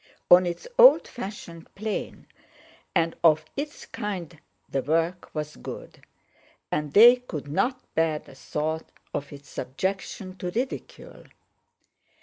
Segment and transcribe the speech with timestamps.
[0.31, 2.25] On its old fashioned plane
[2.95, 6.03] and of its kind the work was good,
[6.71, 11.25] and they could not bear the thought of its subjection to ridicule.